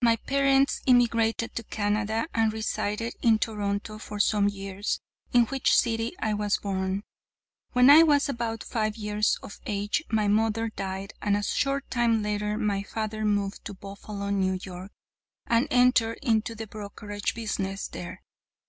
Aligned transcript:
"'My 0.00 0.14
parents 0.14 0.80
emigrated 0.86 1.56
to 1.56 1.64
Canada 1.64 2.28
and 2.32 2.52
resided 2.52 3.14
in 3.22 3.40
Toronto 3.40 3.98
for 3.98 4.20
some 4.20 4.48
years, 4.48 5.00
in 5.32 5.46
which 5.46 5.76
city 5.76 6.12
I 6.20 6.32
was 6.32 6.58
born. 6.58 7.02
When 7.72 7.90
I 7.90 8.04
was 8.04 8.28
about 8.28 8.62
five 8.62 8.94
years 8.94 9.36
of 9.42 9.58
age 9.66 10.04
my 10.08 10.28
mother 10.28 10.68
died, 10.68 11.12
and 11.20 11.36
a 11.36 11.42
short 11.42 11.90
time 11.90 12.22
later 12.22 12.56
my 12.56 12.84
father 12.84 13.24
moved 13.24 13.64
to 13.64 13.74
Buffalo, 13.74 14.26
N. 14.26 14.60
Y., 14.64 14.88
and 15.48 15.66
entered 15.72 16.20
into 16.22 16.54
the 16.54 16.68
brokerage 16.68 17.34
business 17.34 17.88
there. 17.88 18.22